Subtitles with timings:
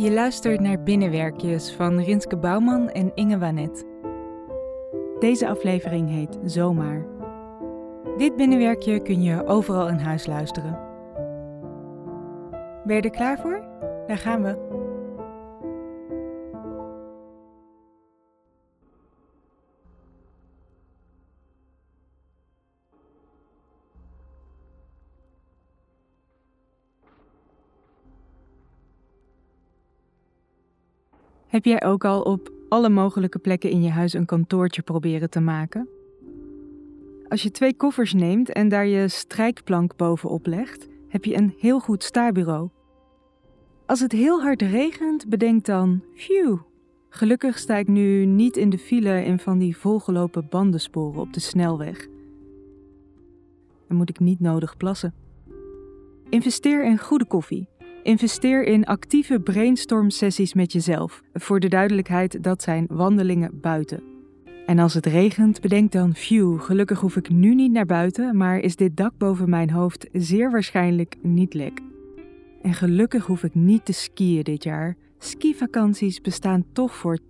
[0.00, 3.84] Je luistert naar Binnenwerkjes van Rinske Bouwman en Inge Wanet.
[5.18, 7.06] Deze aflevering heet Zomaar.
[8.16, 10.78] Dit binnenwerkje kun je overal in huis luisteren.
[12.84, 13.64] Ben je er klaar voor?
[14.06, 14.79] Daar gaan we.
[31.50, 35.40] Heb jij ook al op alle mogelijke plekken in je huis een kantoortje proberen te
[35.40, 35.88] maken?
[37.28, 41.80] Als je twee koffers neemt en daar je strijkplank bovenop legt, heb je een heel
[41.80, 42.68] goed staarbureau.
[43.86, 46.58] Als het heel hard regent, bedenk dan: phew.
[47.08, 51.40] Gelukkig sta ik nu niet in de file in van die volgelopen bandensporen op de
[51.40, 52.06] snelweg.
[53.88, 55.14] Dan moet ik niet nodig plassen.
[56.28, 57.68] Investeer in goede koffie.
[58.02, 61.22] Investeer in actieve brainstorm sessies met jezelf.
[61.32, 64.02] Voor de duidelijkheid, dat zijn wandelingen buiten.
[64.66, 68.58] En als het regent, bedenk dan: phew, gelukkig hoef ik nu niet naar buiten, maar
[68.58, 71.80] is dit dak boven mijn hoofd zeer waarschijnlijk niet lek.
[72.62, 74.96] En gelukkig hoef ik niet te skiën dit jaar.
[75.18, 77.22] Skivakanties bestaan toch voor 80%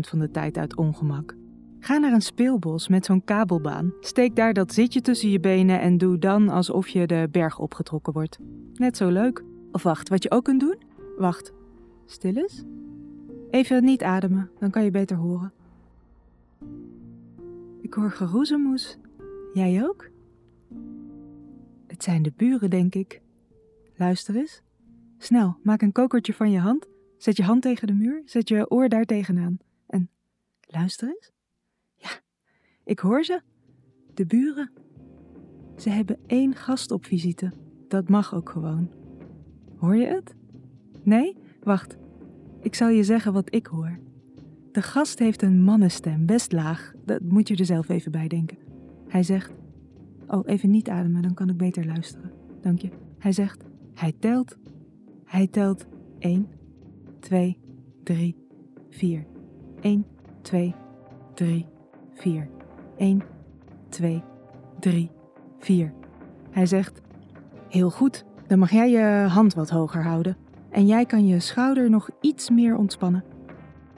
[0.00, 1.34] van de tijd uit ongemak.
[1.80, 3.92] Ga naar een speelbos met zo'n kabelbaan.
[4.00, 8.12] Steek daar dat zitje tussen je benen en doe dan alsof je de berg opgetrokken
[8.12, 8.38] wordt.
[8.74, 9.42] Net zo leuk.
[9.72, 10.76] Of wacht, wat je ook kunt doen?
[11.18, 11.52] Wacht.
[12.06, 12.64] Stil eens.
[13.50, 15.52] Even niet ademen, dan kan je beter horen.
[17.80, 18.98] Ik hoor geroezemoes.
[19.54, 20.08] Jij ook?
[21.86, 23.20] Het zijn de buren, denk ik.
[23.96, 24.62] Luister eens.
[25.18, 26.88] Snel, maak een kokertje van je hand.
[27.18, 29.58] Zet je hand tegen de muur, zet je oor daar tegenaan.
[29.86, 30.10] En
[30.60, 31.32] luister eens.
[31.96, 32.10] Ja,
[32.84, 33.40] ik hoor ze.
[34.14, 34.70] De buren.
[35.76, 37.52] Ze hebben één gast op visite.
[37.88, 38.99] Dat mag ook gewoon.
[39.80, 40.34] Hoor je het?
[41.02, 41.36] Nee?
[41.62, 41.96] Wacht.
[42.60, 43.98] Ik zal je zeggen wat ik hoor.
[44.72, 46.94] De gast heeft een mannenstem, best laag.
[47.04, 48.56] Dat moet je er zelf even bij denken.
[49.08, 49.52] Hij zegt:
[50.26, 52.30] Oh, even niet ademen, dan kan ik beter luisteren.
[52.60, 52.88] Dank je.
[53.18, 54.56] Hij zegt: Hij telt.
[55.24, 55.86] Hij telt
[56.18, 56.48] 1,
[57.18, 57.58] 2,
[58.02, 58.36] 3,
[58.90, 59.26] 4.
[59.80, 60.06] 1,
[60.42, 60.74] 2,
[61.34, 61.66] 3,
[62.14, 62.48] 4.
[62.96, 63.22] 1,
[63.88, 64.22] 2,
[64.78, 65.10] 3,
[65.58, 65.92] 4.
[66.50, 67.00] Hij zegt:
[67.68, 70.36] Heel goed, dan mag jij je hand wat hoger houden.
[70.70, 73.24] En jij kan je schouder nog iets meer ontspannen.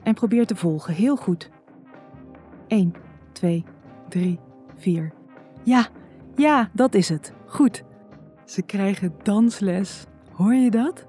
[0.03, 1.49] En probeer te volgen, heel goed.
[2.67, 2.93] 1,
[3.31, 3.65] 2,
[4.09, 4.39] 3,
[4.77, 5.13] 4.
[5.63, 5.87] Ja,
[6.35, 7.33] ja, dat is het.
[7.45, 7.83] Goed.
[8.45, 10.05] Ze krijgen dansles.
[10.31, 11.05] Hoor je dat?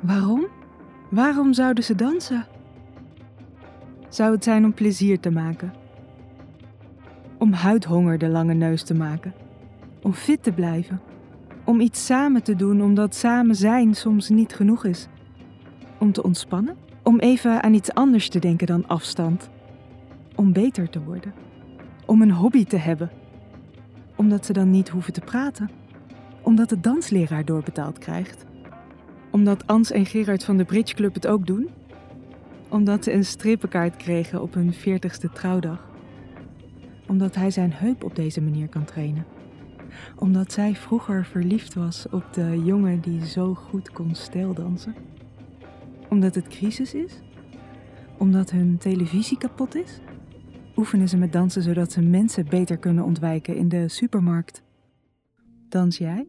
[0.00, 0.46] Waarom?
[1.10, 2.46] Waarom zouden ze dansen?
[4.08, 5.72] Zou het zijn om plezier te maken?
[7.38, 9.34] Om huidhonger de lange neus te maken?
[10.02, 11.00] Om fit te blijven?
[11.66, 15.08] Om iets samen te doen omdat samen zijn soms niet genoeg is?
[15.98, 16.76] Om te ontspannen?
[17.02, 19.50] Om even aan iets anders te denken dan afstand?
[20.34, 21.34] Om beter te worden?
[22.04, 23.10] Om een hobby te hebben?
[24.16, 25.70] Omdat ze dan niet hoeven te praten?
[26.42, 28.44] Omdat de dansleraar doorbetaald krijgt?
[29.30, 31.68] Omdat Ans en Gerard van de Bridge Club het ook doen?
[32.68, 35.88] Omdat ze een strippenkaart kregen op hun 40ste trouwdag?
[37.06, 39.35] Omdat hij zijn heup op deze manier kan trainen?
[40.16, 44.94] Omdat zij vroeger verliefd was op de jongen die zo goed kon stijldansen?
[46.08, 47.20] Omdat het crisis is?
[48.18, 50.00] Omdat hun televisie kapot is?
[50.76, 54.62] Oefenen ze met dansen zodat ze mensen beter kunnen ontwijken in de supermarkt?
[55.68, 56.26] Dans jij?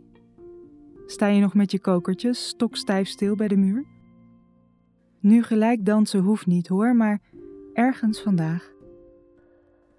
[1.06, 3.86] Sta je nog met je kokertjes stokstijf stil bij de muur?
[5.20, 7.22] Nu gelijk dansen hoeft niet hoor, maar
[7.74, 8.76] ergens vandaag.